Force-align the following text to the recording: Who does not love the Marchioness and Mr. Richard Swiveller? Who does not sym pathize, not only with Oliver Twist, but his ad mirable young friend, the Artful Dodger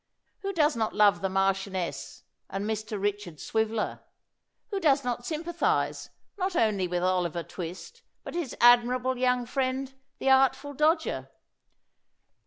Who 0.39 0.51
does 0.51 0.75
not 0.75 0.95
love 0.95 1.21
the 1.21 1.29
Marchioness 1.29 2.23
and 2.49 2.65
Mr. 2.65 2.99
Richard 2.99 3.39
Swiveller? 3.39 3.99
Who 4.71 4.79
does 4.79 5.03
not 5.03 5.27
sym 5.27 5.43
pathize, 5.43 6.09
not 6.39 6.55
only 6.55 6.87
with 6.87 7.03
Oliver 7.03 7.43
Twist, 7.43 8.01
but 8.23 8.33
his 8.33 8.57
ad 8.59 8.81
mirable 8.83 9.19
young 9.19 9.45
friend, 9.45 9.93
the 10.17 10.31
Artful 10.31 10.73
Dodger 10.73 11.29